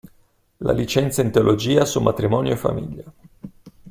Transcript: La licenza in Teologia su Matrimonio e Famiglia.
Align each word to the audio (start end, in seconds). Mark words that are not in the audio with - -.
La 0.57 0.71
licenza 0.71 1.21
in 1.21 1.29
Teologia 1.29 1.85
su 1.85 2.01
Matrimonio 2.01 2.53
e 2.53 2.57
Famiglia. 2.57 3.03